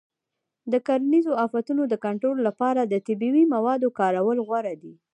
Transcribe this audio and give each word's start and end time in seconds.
د 0.71 0.73
کرنیزو 0.87 1.33
آفتونو 1.45 1.83
د 1.87 1.93
کنټرول 2.05 2.37
لپاره 2.47 2.81
د 2.83 2.93
طبیعي 3.07 3.43
موادو 3.53 3.87
کارول 3.99 4.37
غوره 4.47 4.73
دي. 4.81 4.93